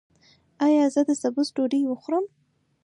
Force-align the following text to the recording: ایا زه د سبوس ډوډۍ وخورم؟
ایا 0.65 0.85
زه 0.93 1.01
د 1.07 1.09
سبوس 1.21 1.47
ډوډۍ 1.55 1.81
وخورم؟ 1.87 2.25